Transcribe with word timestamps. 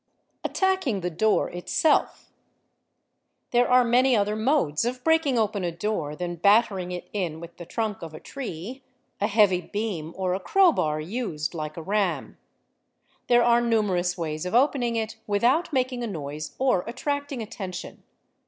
(a) 0.43 0.47
Attacking 0.49 1.01
the 1.01 1.11
door 1.11 1.47
itself. 1.51 2.31
There 3.51 3.69
are 3.69 3.83
many 3.83 4.15
other 4.15 4.35
modes 4.35 4.83
of 4.83 5.03
breaking 5.03 5.37
open 5.37 5.63
a 5.63 5.71
door 5.71 6.15
than 6.15 6.37
battering 6.37 6.91
it 6.91 7.07
in 7.13 7.39
with 7.39 7.57
the 7.57 7.67
trunk 7.67 8.01
of 8.01 8.15
a 8.15 8.19
tree, 8.19 8.81
a 9.19 9.27
heavy 9.27 9.61
beam, 9.61 10.11
or 10.17 10.33
a 10.33 10.39
crow 10.39 10.71
bar 10.71 10.99
used 10.99 11.53
like 11.53 11.77
a 11.77 11.83
ram. 11.83 12.39
There 13.27 13.43
are 13.43 13.61
numerous 13.61 14.17
ways 14.17 14.43
of 14.47 14.55
opening 14.55 14.95
it 14.95 15.17
without 15.27 15.71
making 15.71 16.03
a 16.03 16.07
noise 16.07 16.55
or 16.57 16.83
attracting 16.87 17.43
attention. 17.43 18.01